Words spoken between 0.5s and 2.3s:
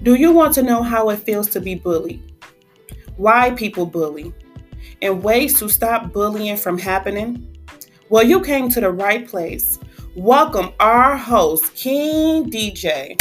to know how it feels to be bullied?